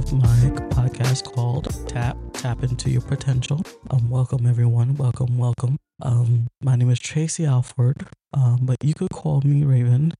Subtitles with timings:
[0.00, 3.60] of my podcast called Tap Tap Into Your Potential.
[3.90, 4.96] Um, welcome everyone.
[4.96, 5.76] Welcome, welcome.
[6.00, 10.14] Um, my name is Tracy Alford, um, but you could call me Raven.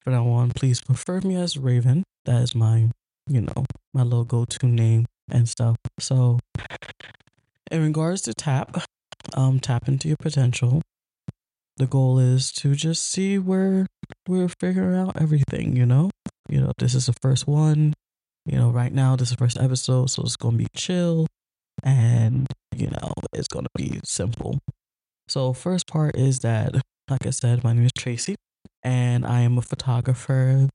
[0.00, 2.02] From now on, please prefer me as Raven.
[2.24, 2.90] That is my,
[3.28, 5.76] you know, my little go-to name and stuff.
[6.00, 6.40] So,
[7.70, 8.82] in regards to Tap,
[9.34, 10.82] um, Tap Into Your Potential,
[11.76, 13.86] the goal is to just see where
[14.26, 16.10] we're figuring out everything, you know?
[16.48, 17.94] You know, this is the first one.
[18.46, 21.26] You know, right now this is the first episode, so it's gonna be chill
[21.82, 24.58] and you know, it's gonna be simple.
[25.28, 26.74] So first part is that,
[27.08, 28.36] like I said, my name is Tracy
[28.82, 30.68] and I am a photographer,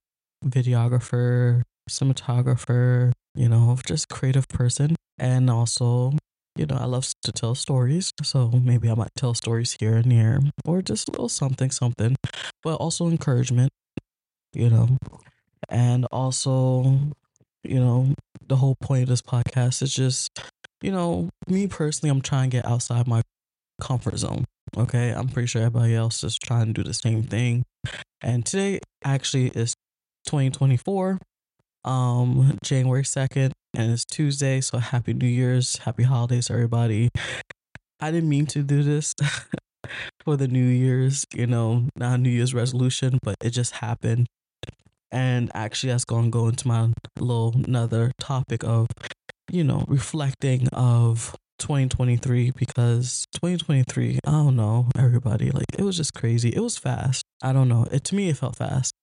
[0.46, 4.96] videographer, cinematographer, you know, just creative person.
[5.18, 6.14] And also
[6.58, 8.12] you know, I love to tell stories.
[8.24, 12.16] So maybe I might tell stories here and there or just a little something, something,
[12.64, 13.72] but also encouragement,
[14.54, 14.98] you know,
[15.70, 17.00] and also,
[17.70, 18.14] you know,
[18.48, 20.30] the whole point of this podcast is just,
[20.82, 23.22] you know, me personally, I'm trying to get outside my
[23.82, 24.46] comfort zone.
[24.78, 25.12] Okay.
[25.12, 27.64] I'm pretty sure everybody else is trying to do the same thing.
[28.22, 29.76] And today actually is
[30.28, 31.20] 2024
[31.84, 37.10] um January 2nd and it's Tuesday, so happy New Year's, happy holidays everybody.
[38.00, 39.14] I didn't mean to do this
[40.24, 44.28] for the New Year's, you know, not New Year's resolution, but it just happened.
[45.12, 46.90] And actually that's gonna go into my
[47.20, 48.88] little another topic of,
[49.52, 56.14] you know, reflecting of 2023 because 2023, I don't know, everybody, like it was just
[56.14, 56.50] crazy.
[56.50, 57.24] It was fast.
[57.42, 57.88] I don't know.
[57.92, 58.94] It to me it felt fast.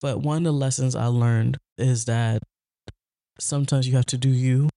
[0.00, 2.42] But one of the lessons I learned is that
[3.38, 4.68] sometimes you have to do you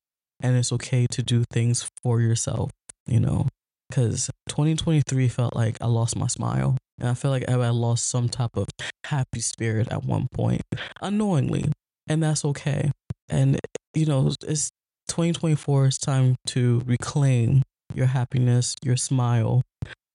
[0.42, 2.72] and it's okay to do things for yourself,
[3.06, 3.48] you know,
[3.90, 6.78] because 2023 felt like I lost my smile.
[7.00, 8.68] And I feel like I lost some type of
[9.06, 10.62] happy spirit at one point,
[11.02, 11.72] unknowingly.
[12.08, 12.92] And that's okay.
[13.30, 13.60] And,
[13.94, 14.72] you know, it's
[15.10, 19.62] 2024 it's time to reclaim your happiness, your smile.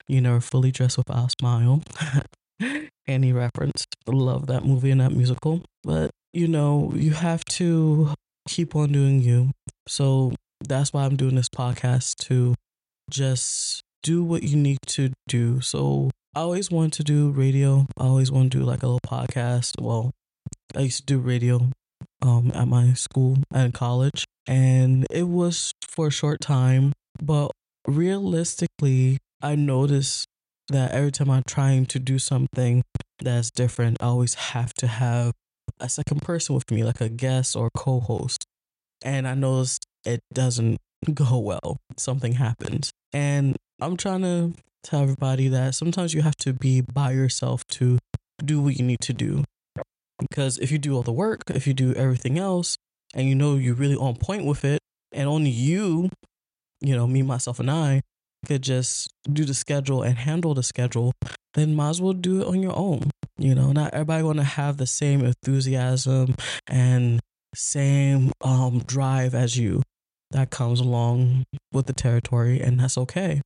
[0.07, 1.83] You know, fully dressed without a smile.
[3.07, 3.87] Any reference.
[4.07, 5.63] Love that movie and that musical.
[5.83, 8.13] But, you know, you have to
[8.47, 9.51] keep on doing you.
[9.89, 12.55] So that's why I'm doing this podcast to
[13.11, 15.61] just do what you need to do.
[15.61, 17.87] So I always wanted to do radio.
[17.97, 19.81] I always want to do like a little podcast.
[19.81, 20.11] Well,
[20.75, 21.71] I used to do radio
[22.23, 26.93] um, at my school and college, and it was for a short time.
[27.23, 27.53] But
[27.87, 30.27] realistically, I noticed
[30.71, 32.83] that every time I'm trying to do something
[33.21, 35.35] that's different, I always have to have
[35.79, 38.45] a second person with me, like a guest or co host.
[39.05, 40.79] And I noticed it doesn't
[41.15, 41.79] go well.
[41.97, 42.91] Something happens.
[43.13, 47.99] And I'm trying to tell everybody that sometimes you have to be by yourself to
[48.45, 49.45] do what you need to do.
[50.21, 52.77] Because if you do all the work, if you do everything else,
[53.15, 54.81] and you know you're really on point with it,
[55.13, 56.11] and only you,
[56.81, 58.03] you know, me, myself, and I
[58.47, 61.13] could just do the schedule and handle the schedule,
[61.55, 63.11] then might as well do it on your own.
[63.39, 66.35] You know, not everybody want to have the same enthusiasm
[66.67, 67.21] and
[67.55, 69.83] same um, drive as you
[70.31, 73.41] that comes along with the territory, and that's okay.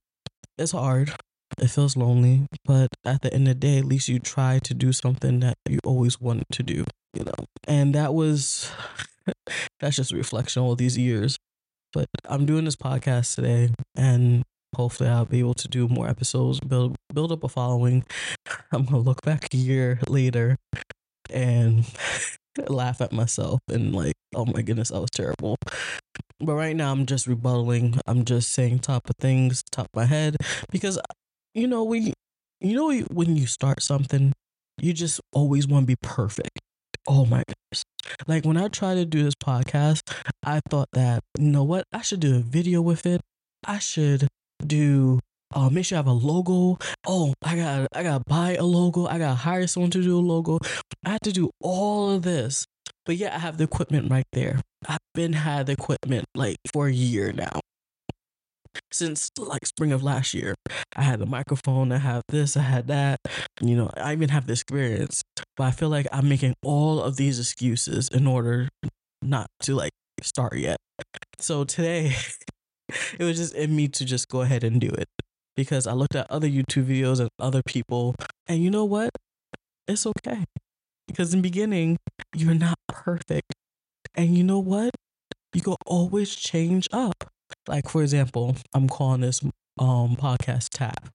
[0.57, 1.13] It's hard.
[1.61, 4.73] It feels lonely, but at the end of the day, at least you try to
[4.73, 7.45] do something that you always wanted to do, you know.
[7.67, 8.71] And that was
[9.79, 11.37] that's just a reflection of all these years.
[11.91, 14.43] But I'm doing this podcast today, and
[14.75, 18.05] hopefully I'll be able to do more episodes, build build up a following.
[18.71, 20.55] I'm gonna look back a year later
[21.29, 21.85] and
[22.67, 25.57] laugh at myself and like, oh my goodness, that was terrible.
[26.39, 27.99] But right now I'm just rebuttaling.
[28.07, 30.37] I'm just saying top of things, top of my head,
[30.71, 30.97] because
[31.53, 32.13] you know we,
[32.61, 34.33] you know when you start something,
[34.79, 36.59] you just always want to be perfect.
[37.07, 37.83] Oh my goodness.
[38.27, 40.01] Like when I tried to do this podcast,
[40.43, 43.21] I thought that, you know what, I should do a video with it.
[43.65, 44.27] I should
[44.65, 45.19] do
[45.53, 46.77] uh, make sure I have a logo.
[47.07, 49.07] Oh, I got I gotta buy a logo.
[49.07, 50.59] I gotta hire someone to do a logo.
[51.05, 52.65] I have to do all of this.
[53.05, 54.61] But yeah, I have the equipment right there.
[54.87, 57.59] I've been had the equipment like for a year now.
[58.91, 60.55] Since like spring of last year.
[60.95, 63.19] I had the microphone, I have this, I had that.
[63.61, 65.23] You know, I even have the experience.
[65.57, 68.69] But I feel like I'm making all of these excuses in order
[69.21, 70.77] not to like start yet.
[71.39, 72.13] So today
[73.19, 75.07] it was just in me to just go ahead and do it
[75.55, 78.15] because I looked at other YouTube videos and other people,
[78.47, 79.09] and you know what?
[79.89, 80.45] It's okay.
[81.05, 81.97] Because in beginning,
[82.33, 83.53] you're not perfect.
[84.15, 84.91] And you know what?
[85.53, 87.29] You can always change up.
[87.67, 89.41] Like for example, I'm calling this
[89.79, 91.09] um podcast tap.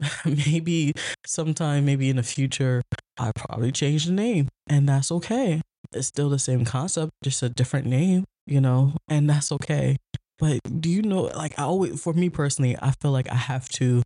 [0.24, 0.92] maybe
[1.26, 2.82] sometime, maybe in the future,
[3.18, 4.48] I probably change the name.
[4.68, 5.62] And that's okay.
[5.92, 8.24] It's still the same concept, just a different name.
[8.46, 9.96] you know, and that's okay.
[10.38, 13.68] But do you know, like, I always, for me personally, I feel like I have
[13.70, 14.02] to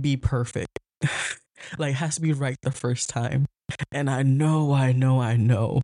[0.00, 0.78] be perfect.
[1.78, 3.46] like, it has to be right the first time.
[3.90, 5.82] And I know, I know, I know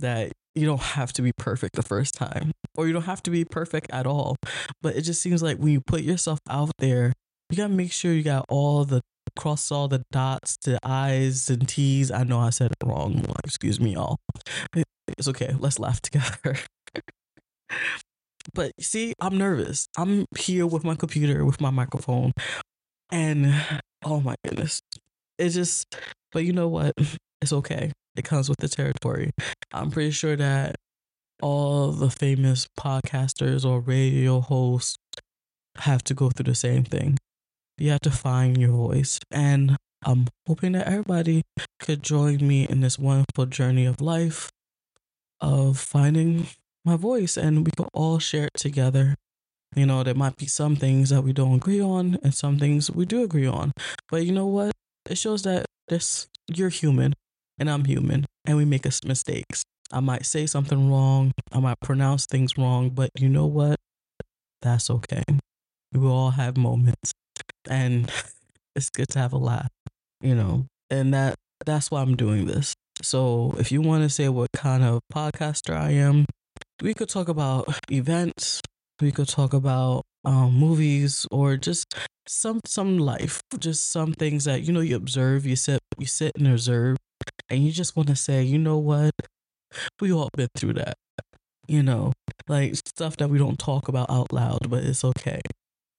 [0.00, 3.30] that you don't have to be perfect the first time, or you don't have to
[3.30, 4.36] be perfect at all.
[4.80, 7.12] But it just seems like when you put yourself out there,
[7.50, 9.00] you gotta make sure you got all the
[9.36, 12.10] cross all the dots, the I's and T's.
[12.10, 13.24] I know I said it wrong.
[13.44, 14.18] Excuse me, y'all.
[15.18, 15.54] It's okay.
[15.58, 16.56] Let's laugh together.
[18.54, 19.86] but see, I'm nervous.
[19.96, 22.32] I'm here with my computer, with my microphone,
[23.10, 23.54] and
[24.04, 24.80] oh my goodness.
[25.38, 25.96] It's just,
[26.30, 26.94] but you know what?
[27.40, 27.90] It's okay.
[28.16, 29.30] It comes with the territory.
[29.72, 30.76] I'm pretty sure that
[31.42, 34.96] all the famous podcasters or radio hosts
[35.78, 37.18] have to go through the same thing.
[37.78, 39.18] You have to find your voice.
[39.30, 41.42] And I'm hoping that everybody
[41.80, 44.50] could join me in this wonderful journey of life
[45.40, 46.46] of finding
[46.84, 49.16] my voice and we could all share it together.
[49.74, 52.90] You know, there might be some things that we don't agree on and some things
[52.90, 53.72] we do agree on.
[54.10, 54.72] But you know what?
[55.08, 57.14] It shows that this you're human
[57.58, 59.62] and I'm human and we make mistakes.
[59.92, 63.76] I might say something wrong, I might pronounce things wrong, but you know what?
[64.62, 65.24] That's okay.
[65.92, 67.12] We all have moments
[67.68, 68.10] and
[68.76, 69.68] it's good to have a laugh,
[70.20, 70.66] you know.
[70.90, 72.74] And that that's why I'm doing this.
[73.02, 76.26] So if you want to say what kind of podcaster I am,
[76.82, 78.60] we could talk about events,
[79.00, 81.94] we could talk about um, movies, or just
[82.26, 86.32] some some life, just some things that you know you observe, you sit you sit
[86.36, 86.96] and observe,
[87.48, 89.12] and you just want to say, you know what,
[90.00, 90.94] we all been through that,
[91.66, 92.12] you know,
[92.48, 95.40] like stuff that we don't talk about out loud, but it's okay.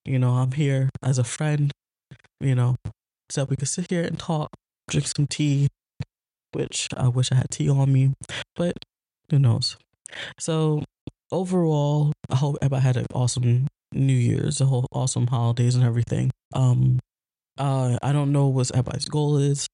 [0.06, 1.72] You know, I'm here as a friend,
[2.40, 2.76] you know,
[3.30, 4.50] so we could sit here and talk,
[4.90, 5.70] drink some tea,
[6.52, 8.14] which I wish I had tea on me,
[8.56, 8.74] but
[9.30, 9.78] who knows.
[10.40, 10.84] So
[11.32, 16.32] overall, I hope everybody had an awesome New Year's, a whole awesome holidays and everything.
[16.54, 17.00] Um,
[17.58, 19.68] uh, I don't know what everybody's goal is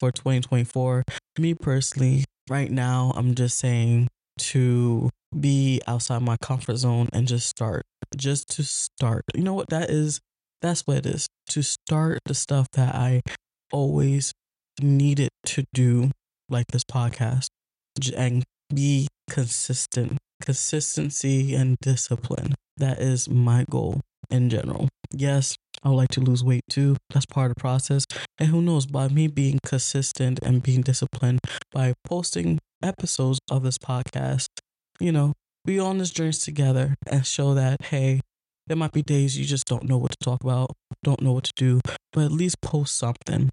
[0.00, 1.04] for 2024.
[1.38, 4.08] Me personally, right now, I'm just saying
[4.38, 7.82] to be outside my comfort zone and just start,
[8.16, 9.24] just to start.
[9.34, 10.20] You know what that is?
[10.62, 11.26] That's what it is.
[11.50, 13.22] To start the stuff that I
[13.72, 14.32] always
[14.80, 16.10] needed to do,
[16.48, 17.46] like this podcast,
[18.16, 20.18] and be consistent.
[20.42, 22.54] Consistency and discipline.
[22.76, 24.00] That is my goal
[24.30, 24.88] in general.
[25.12, 26.96] Yes, I would like to lose weight too.
[27.14, 28.06] That's part of the process.
[28.40, 31.38] And who knows, by me being consistent and being disciplined,
[31.70, 34.48] by posting episodes of this podcast,
[34.98, 35.32] you know,
[35.64, 38.20] we on this journey together and show that, hey,
[38.66, 40.72] there might be days you just don't know what to talk about,
[41.04, 41.80] don't know what to do,
[42.12, 43.50] but at least post something.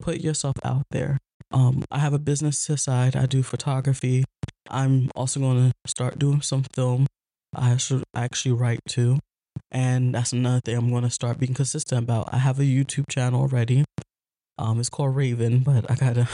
[0.00, 1.18] Put yourself out there.
[1.52, 3.14] Um, I have a business to side.
[3.14, 4.24] I do photography.
[4.68, 7.06] I'm also going to start doing some film.
[7.54, 9.20] I should actually write too.
[9.74, 12.32] And that's another thing I'm to start being consistent about.
[12.32, 13.84] I have a YouTube channel already.
[14.56, 16.28] Um, it's called Raven, but I gotta,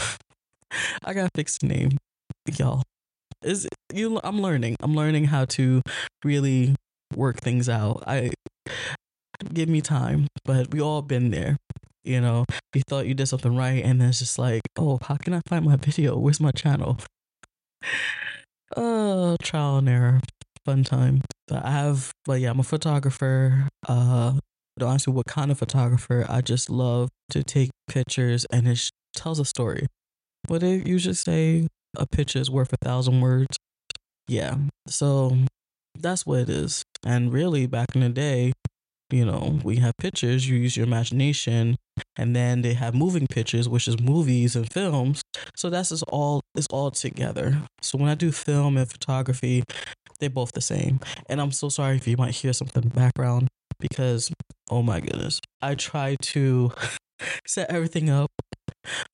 [1.04, 1.96] I gotta fix the name,
[2.58, 2.82] y'all.
[3.42, 4.20] Is you?
[4.22, 4.76] I'm learning.
[4.80, 5.80] I'm learning how to
[6.22, 6.76] really
[7.16, 8.04] work things out.
[8.06, 8.32] I
[9.54, 11.56] give me time, but we all been there.
[12.04, 15.16] You know, you thought you did something right, and then it's just like, oh, how
[15.16, 16.18] can I find my video?
[16.18, 16.98] Where's my channel?
[18.76, 20.20] Oh, trial and error,
[20.66, 21.22] fun time.
[21.50, 23.68] But I have, but yeah, I'm a photographer.
[23.88, 24.34] Uh,
[24.78, 26.24] don't ask me what kind of photographer.
[26.28, 29.88] I just love to take pictures, and it tells a story.
[30.46, 31.66] What they usually say,
[31.96, 33.56] a picture is worth a thousand words.
[34.28, 35.36] Yeah, so
[35.98, 36.84] that's what it is.
[37.04, 38.52] And really, back in the day,
[39.10, 41.76] you know, we have pictures, you use your imagination,
[42.16, 45.20] and then they have moving pictures, which is movies and films.
[45.56, 47.62] So that's just all it's all together.
[47.82, 49.64] So when I do film and photography,
[50.20, 51.00] they're both the same.
[51.28, 53.48] And I'm so sorry if you might hear something in the background
[53.78, 54.30] because
[54.70, 55.40] oh my goodness.
[55.60, 56.72] I try to
[57.46, 58.30] set everything up.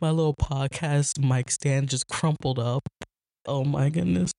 [0.00, 2.82] My little podcast mic stand just crumpled up.
[3.46, 4.32] Oh my goodness.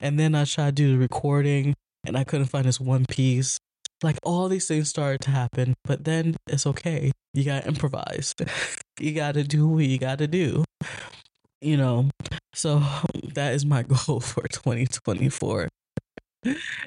[0.00, 1.74] And then I tried to do the recording
[2.06, 3.58] and I couldn't find this one piece.
[4.02, 7.10] Like all these things started to happen, but then it's okay.
[7.34, 8.34] You gotta improvise.
[9.00, 10.64] you gotta do what you gotta do.
[11.60, 12.10] You know,
[12.54, 12.82] so
[13.34, 15.68] that is my goal for 2024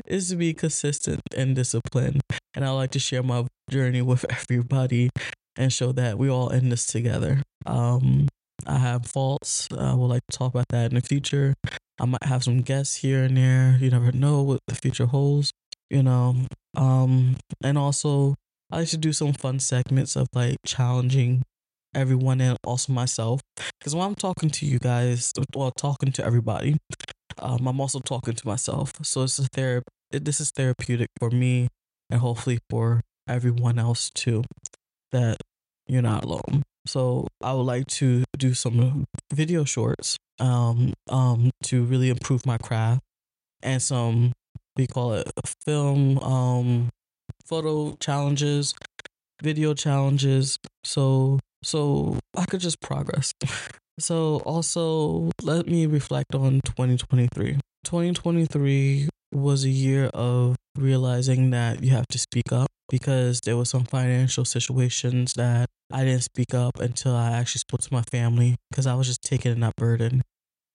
[0.05, 2.21] is to be consistent and disciplined.
[2.53, 5.09] And I like to share my journey with everybody
[5.57, 7.41] and show that we all in this together.
[7.65, 8.27] Um,
[8.65, 9.67] I have faults.
[9.77, 11.55] I would like to talk about that in the future.
[11.99, 13.77] I might have some guests here and there.
[13.79, 15.51] You never know what the future holds,
[15.89, 16.35] you know.
[16.75, 18.35] Um, and also,
[18.71, 21.43] I like to do some fun segments of like challenging
[21.93, 23.41] everyone and also myself.
[23.79, 26.77] Because when I'm talking to you guys, or talking to everybody,
[27.41, 28.93] Um, I'm also talking to myself.
[29.03, 29.87] So it's a therapy.
[30.11, 31.67] This is therapeutic for me
[32.09, 34.43] and hopefully for everyone else too,
[35.11, 35.37] that
[35.87, 36.63] you're not alone.
[36.85, 42.57] So I would like to do some video shorts um, um, to really improve my
[42.57, 43.01] craft
[43.63, 44.33] and some,
[44.75, 45.31] we call it
[45.65, 46.89] film um,
[47.45, 48.73] photo challenges,
[49.41, 50.57] video challenges.
[50.83, 53.33] So so I could just progress.
[54.01, 57.59] so also let me reflect on 2023.
[57.83, 63.69] 2023 was a year of realizing that you have to speak up because there was
[63.69, 68.55] some financial situations that I didn't speak up until I actually spoke to my family
[68.69, 70.21] because I was just taking that burden.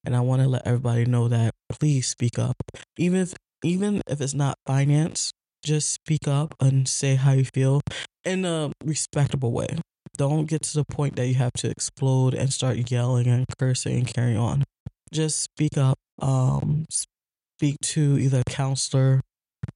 [0.04, 2.56] And I want to let everybody know that please speak up.
[2.96, 5.32] Even if even if it's not finance,
[5.64, 7.80] just speak up and say how you feel
[8.24, 9.78] in a respectable way.
[10.16, 13.96] Don't get to the point that you have to explode and start yelling and cursing
[13.98, 14.64] and carry on.
[15.12, 15.98] Just speak up.
[16.20, 19.20] Um, speak to either a counselor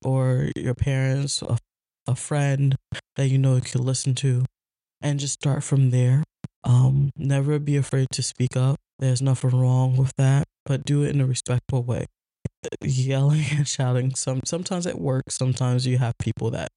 [0.05, 1.59] or your parents, a,
[2.07, 2.77] a friend
[3.17, 4.45] that you know you can listen to,
[5.01, 6.25] and just start from there.
[6.65, 8.77] Um, never be afraid to speak up.
[8.99, 12.07] There's nothing wrong with that, but do it in a respectful way.
[12.83, 15.37] Yelling and shouting, some sometimes it works.
[15.37, 16.69] Sometimes you have people that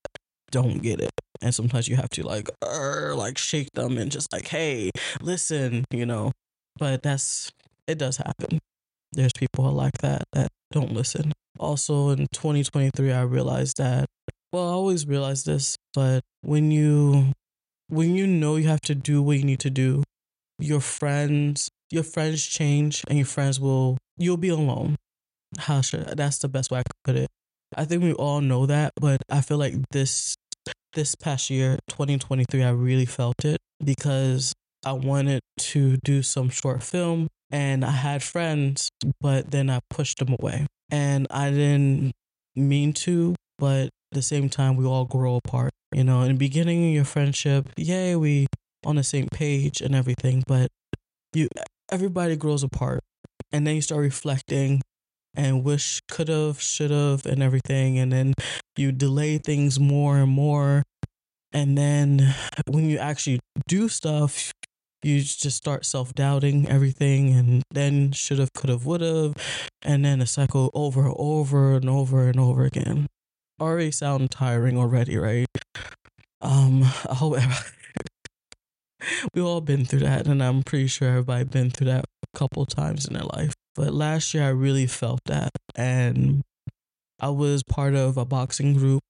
[0.53, 4.48] don't get it, and sometimes you have to like, like shake them and just like,
[4.48, 4.91] hey,
[5.22, 6.31] listen, you know.
[6.77, 7.51] But that's
[7.88, 8.60] it does happen.
[9.12, 11.33] There's people like that that don't listen.
[11.60, 14.05] Also, in 2023, I realized that.
[14.51, 17.33] Well, I always realized this, but when you
[17.89, 20.03] when you know you have to do what you need to do,
[20.60, 24.95] your friends your friends change and your friends will you'll be alone.
[25.57, 27.29] How should that's the best way I could put it.
[27.75, 30.36] I think we all know that, but I feel like this
[30.93, 34.53] this past year, 2023, I really felt it because
[34.85, 38.89] I wanted to do some short film and I had friends,
[39.21, 40.67] but then I pushed them away.
[40.89, 42.13] And I didn't
[42.55, 45.71] mean to, but at the same time, we all grow apart.
[45.93, 48.47] You know, in the beginning of your friendship, yay, we
[48.85, 50.69] on the same page and everything, but
[51.33, 51.47] you
[51.91, 53.01] everybody grows apart.
[53.51, 54.81] And then you start reflecting
[55.35, 57.97] and wish could have, should have, and everything.
[57.97, 58.33] And then
[58.77, 60.83] you delay things more and more.
[61.51, 62.33] And then
[62.67, 64.51] when you actually do stuff,
[65.03, 69.33] you just start self doubting everything and then should have, could have, would have.
[69.81, 73.07] And then a cycle over over and over and over again.
[73.61, 75.45] Already sound tiring already, right?
[76.41, 77.37] Um, I hope
[79.33, 82.65] we've all been through that, and I'm pretty sure everybody's been through that a couple
[82.65, 83.53] times in their life.
[83.75, 86.42] But last year, I really felt that, and
[87.20, 89.01] I was part of a boxing group,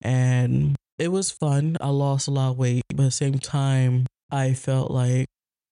[0.00, 1.76] and it was fun.
[1.80, 5.26] I lost a lot of weight, but at the same time, I felt like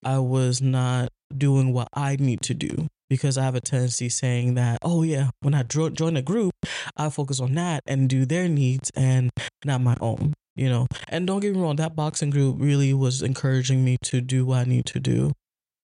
[0.04, 4.54] I was not doing what I need to do because I have a tendency saying
[4.54, 6.52] that, oh yeah, when I join a group,
[6.96, 9.30] I focus on that and do their needs and
[9.64, 10.86] not my own you know.
[11.08, 14.58] And don't get me wrong, that boxing group really was encouraging me to do what
[14.58, 15.32] I need to do,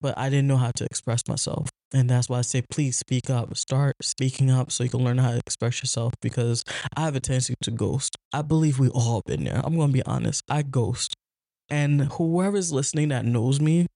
[0.01, 1.69] but I didn't know how to express myself.
[1.93, 3.57] And that's why I say, please speak up.
[3.57, 6.65] Start speaking up so you can learn how to express yourself because
[6.97, 8.17] I have a tendency to ghost.
[8.33, 9.61] I believe we all been there.
[9.65, 10.45] I'm going to be honest.
[10.49, 11.15] I ghost.
[11.69, 13.87] And whoever's listening that knows me,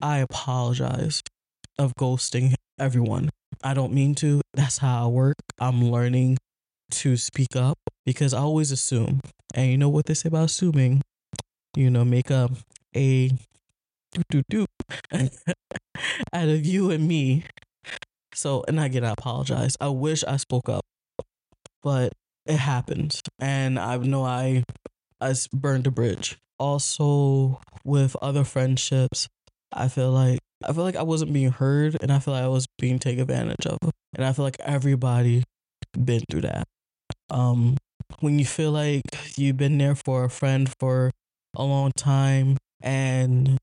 [0.00, 1.22] I apologize
[1.78, 3.30] of ghosting everyone.
[3.62, 4.40] I don't mean to.
[4.54, 5.36] That's how I work.
[5.58, 6.38] I'm learning
[6.92, 9.20] to speak up because I always assume.
[9.54, 11.02] And you know what they say about assuming?
[11.76, 12.50] You know, make a
[12.94, 13.30] a
[14.14, 14.66] doop doop doop
[16.32, 17.44] out of you and me.
[18.34, 19.76] So, and again, I apologize.
[19.80, 20.84] I wish I spoke up,
[21.82, 22.12] but
[22.46, 24.64] it happens, and I know I
[25.20, 26.38] I burned a bridge.
[26.58, 29.28] Also, with other friendships,
[29.72, 32.48] I feel like I feel like I wasn't being heard, and I feel like I
[32.48, 33.78] was being taken advantage of,
[34.14, 35.44] and I feel like everybody
[35.92, 36.66] been through that.
[37.30, 37.76] Um,
[38.20, 39.02] when you feel like
[39.36, 41.10] you've been there for a friend for
[41.56, 43.58] a long time and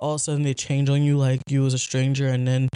[0.00, 2.68] all of a sudden they change on you like you was a stranger and then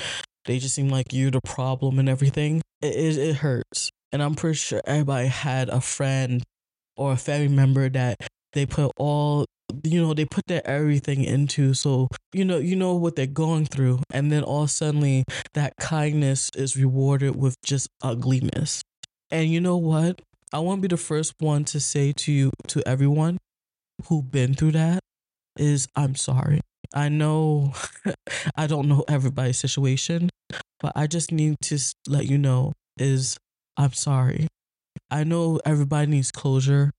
[0.45, 3.91] they just seem like you're the problem and everything it, it, it hurts.
[4.11, 6.43] And i'm pretty sure everybody had a friend
[6.97, 8.19] or a family member that
[8.53, 9.47] they put all
[9.85, 11.75] you know they put their everything into.
[11.75, 14.01] So you know you know what they're going through.
[14.11, 15.25] And then all suddenly
[15.55, 18.83] that kindness is rewarded with just ugliness.
[19.31, 20.21] And you know what?
[20.53, 23.39] I want to be the first one to say to you, to everyone
[24.07, 25.01] who've been through that,
[25.57, 26.61] is I'm sorry.
[26.95, 27.73] I know
[28.57, 30.31] I don't know everybody's situation,
[30.81, 33.37] but I just need to let you know is
[33.77, 34.49] I'm sorry.
[35.11, 36.91] I know everybody needs closure.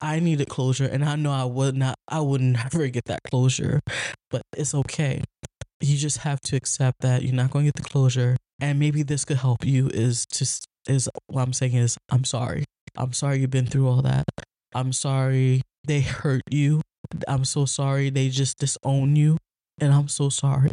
[0.00, 3.80] I needed closure and I know I would not I would never get that closure,
[4.30, 5.22] but it's okay
[5.82, 8.36] you just have to accept that you're not going to get the closure.
[8.60, 12.64] And maybe this could help you is just is what I'm saying is I'm sorry.
[12.96, 14.24] I'm sorry you've been through all that.
[14.74, 16.80] I'm sorry they hurt you.
[17.28, 19.38] I'm so sorry they just disown you.
[19.80, 20.72] And I'm so sorry.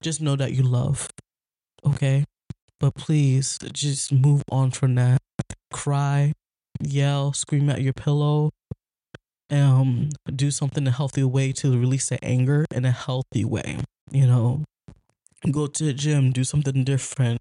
[0.00, 1.08] Just know that you love.
[1.86, 2.24] Okay?
[2.80, 5.18] But please just move on from that.
[5.72, 6.32] Cry,
[6.80, 8.50] yell, scream at your pillow.
[9.50, 13.78] Um, do something in a healthy way to release the anger in a healthy way.
[14.10, 14.64] You know,
[15.50, 17.40] go to the gym, do something different.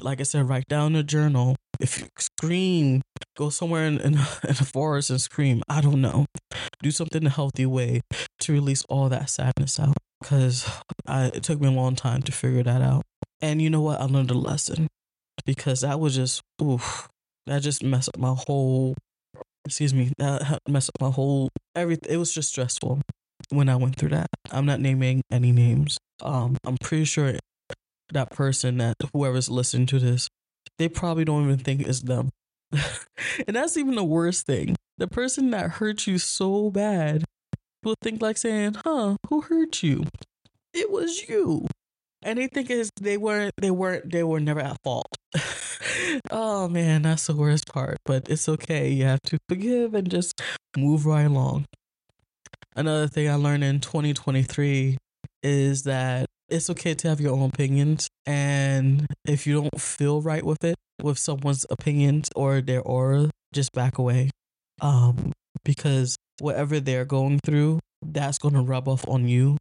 [0.00, 1.56] Like I said, write down a journal.
[1.80, 3.02] If you scream,
[3.36, 5.62] go somewhere in, in, in a forest and scream.
[5.68, 6.26] I don't know.
[6.82, 8.00] Do something in a healthy way
[8.40, 9.96] to release all that sadness out.
[10.20, 10.68] Because
[11.08, 13.02] it took me a long time to figure that out.
[13.40, 14.00] And you know what?
[14.00, 14.88] I learned a lesson
[15.46, 17.08] because that was just, oof,
[17.46, 18.94] that just messed up my whole,
[19.64, 22.12] excuse me, that messed up my whole, everything.
[22.12, 23.00] It was just stressful
[23.50, 24.26] when I went through that.
[24.50, 25.98] I'm not naming any names.
[26.20, 27.38] Um, I'm pretty sure
[28.12, 30.28] that person that whoever's listening to this,
[30.78, 32.30] they probably don't even think it's them.
[32.72, 34.76] and that's even the worst thing.
[34.98, 37.24] The person that hurt you so bad
[37.84, 40.04] will think like saying, huh, who hurt you?
[40.74, 41.66] It was you.
[42.22, 45.06] And they think is they weren't they weren't they were never at fault.
[46.30, 47.98] oh man, that's the worst part.
[48.04, 48.90] But it's okay.
[48.90, 50.40] You have to forgive and just
[50.76, 51.66] move right along.
[52.74, 54.98] Another thing I learned in 2023
[55.42, 58.08] is that it's okay to have your own opinions.
[58.26, 63.72] And if you don't feel right with it, with someone's opinions or their aura, just
[63.72, 64.30] back away.
[64.80, 65.32] Um,
[65.64, 69.56] because whatever they're going through, that's going to rub off on you.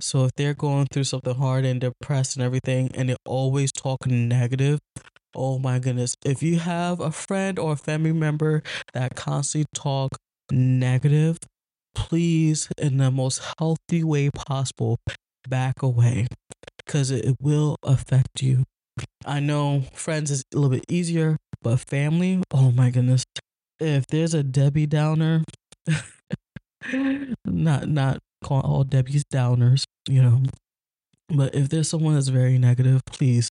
[0.00, 4.28] So if they're going through something hard and depressed and everything, and they're always talking
[4.28, 4.78] negative,
[5.34, 6.14] oh my goodness.
[6.24, 8.62] If you have a friend or a family member
[8.94, 10.16] that constantly talk
[10.50, 11.36] negative,
[11.94, 14.98] please, in the most healthy way possible,
[15.48, 16.26] back away
[16.78, 18.64] because it will affect you.
[19.24, 23.24] I know friends is a little bit easier, but family, oh my goodness.
[23.78, 25.44] If there's a Debbie Downer,
[27.44, 30.42] not not calling all Debbie's downers, you know.
[31.28, 33.48] But if there's someone that's very negative, please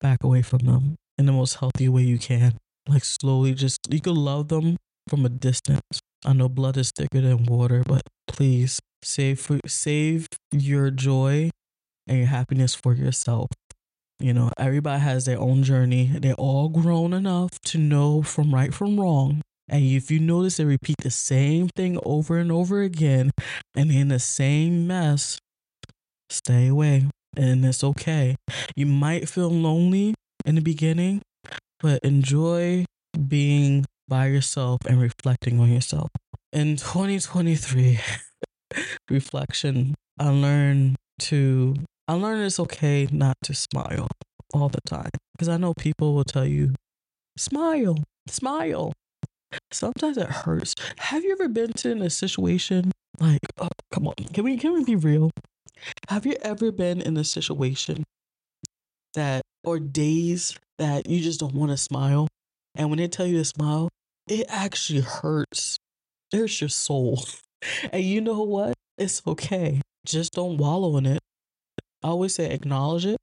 [0.00, 2.56] back away from them in the most healthy way you can.
[2.88, 4.76] Like slowly just you can love them
[5.08, 6.00] from a distance.
[6.24, 11.50] I know blood is thicker than water, but please save for, save your joy
[12.06, 13.48] and your happiness for yourself.
[14.20, 16.06] You know, everybody has their own journey.
[16.06, 19.42] They're all grown enough to know from right from wrong.
[19.68, 23.30] And if you notice they repeat the same thing over and over again
[23.76, 25.38] and in the same mess,
[26.30, 27.06] stay away.
[27.36, 28.36] And it's okay.
[28.74, 31.22] You might feel lonely in the beginning,
[31.80, 32.86] but enjoy
[33.28, 36.08] being by yourself and reflecting on yourself.
[36.52, 38.00] In 2023,
[39.10, 41.76] reflection, I learned to
[42.06, 44.08] I learned it's okay not to smile
[44.54, 46.74] all the time because I know people will tell you,
[47.36, 48.92] smile, smile.
[49.70, 50.74] Sometimes it hurts.
[50.98, 54.72] Have you ever been to in a situation like, oh, come on, can we can
[54.72, 55.30] we be real?
[56.08, 58.04] Have you ever been in a situation
[59.14, 62.28] that or days that you just don't want to smile,
[62.74, 63.88] and when they tell you to smile,
[64.28, 65.76] it actually hurts.
[66.32, 67.24] It hurts your soul.
[67.92, 68.74] And you know what?
[68.96, 69.80] It's okay.
[70.04, 71.20] Just don't wallow in it.
[72.02, 73.18] I always say acknowledge it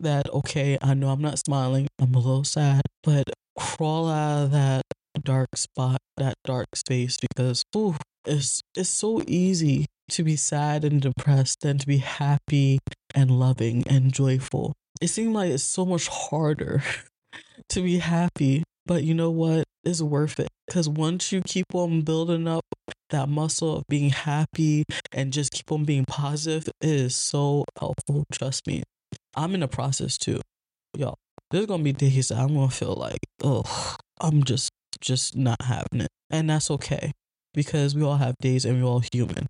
[0.00, 1.88] that, okay, I know I'm not smiling.
[2.00, 3.24] I'm a little sad, but
[3.58, 4.82] crawl out of that
[5.22, 7.96] dark spot, that dark space, because ooh,
[8.26, 12.78] it's, it's so easy to be sad and depressed than to be happy
[13.14, 14.72] and loving and joyful.
[15.00, 16.82] It seems like it's so much harder
[17.70, 19.64] to be happy, but you know what?
[19.84, 22.64] It's worth it because once you keep on building up
[23.10, 28.24] that muscle of being happy and just keep on being positive is so helpful.
[28.32, 28.82] Trust me.
[29.36, 30.40] I'm in the process too.
[30.96, 31.16] Y'all,
[31.50, 36.00] there's gonna be days that I'm gonna feel like, oh, I'm just just not having
[36.00, 36.08] it.
[36.30, 37.12] And that's okay.
[37.54, 39.46] Because we all have days and we're all human.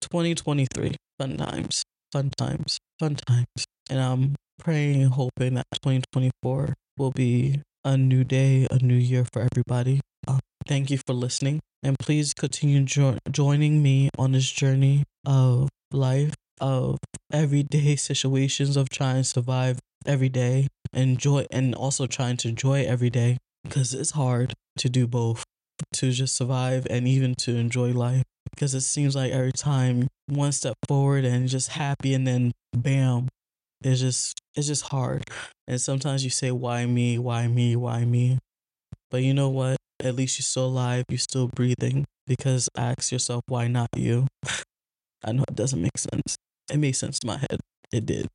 [0.00, 3.64] 2023, fun times, fun times, fun times.
[3.88, 9.24] And I'm praying and hoping that 2024 will be a new day, a new year
[9.32, 10.00] for everybody.
[10.28, 11.60] Um, thank you for listening.
[11.82, 16.98] And please continue jo- joining me on this journey of life, of
[17.32, 23.10] everyday situations, of trying to survive every day, enjoy, and also trying to enjoy every
[23.10, 25.44] day because it's hard to do both
[25.92, 30.52] to just survive and even to enjoy life because it seems like every time one
[30.52, 33.28] step forward and just happy and then bam
[33.82, 35.24] it's just it's just hard
[35.66, 38.38] and sometimes you say why me why me why me
[39.10, 42.06] but you know what at least you're still alive, you're still breathing.
[42.26, 44.26] Because ask yourself, why not you?
[45.24, 46.36] I know it doesn't make sense.
[46.72, 47.60] It makes sense in my head.
[47.92, 48.28] it did.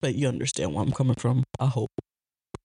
[0.00, 1.90] But you understand where I'm coming from, I hope.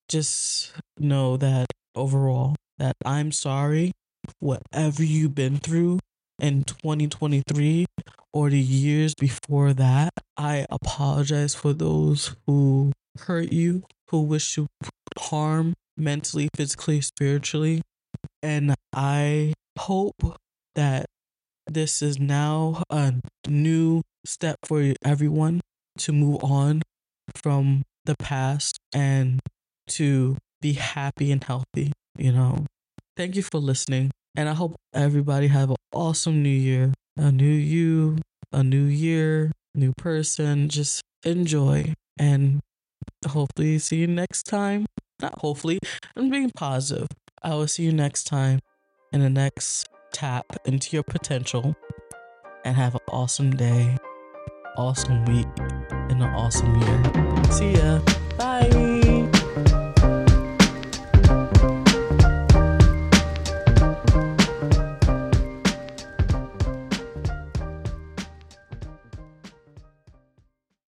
[0.08, 3.92] Just know that overall, that I'm sorry,
[4.40, 6.00] whatever you've been through
[6.40, 7.86] in 2023
[8.34, 10.14] or the years before that.
[10.38, 14.68] I apologize for those who hurt you, who wish you
[15.18, 17.82] harm mentally, physically, spiritually.
[18.44, 20.38] And I hope
[20.76, 21.06] that
[21.68, 23.14] this is now a
[23.48, 25.62] new step for everyone
[26.00, 26.82] to move on
[27.34, 29.40] from the past and
[29.88, 32.66] to be happy and healthy, you know.
[33.16, 34.12] Thank you for listening.
[34.36, 36.94] And I hope everybody have an awesome new year.
[37.18, 38.18] A new you,
[38.52, 40.68] a new year, new person.
[40.68, 42.60] Just enjoy and
[43.28, 44.86] hopefully see you next time.
[45.22, 45.80] Not hopefully,
[46.16, 47.08] I'm being positive.
[47.42, 48.60] I will see you next time
[49.14, 51.76] in the next tap into your potential
[52.66, 53.98] and have an awesome day,
[54.78, 55.48] awesome week,
[55.90, 57.52] and an awesome year.
[57.52, 58.00] See ya.
[58.38, 58.95] Bye.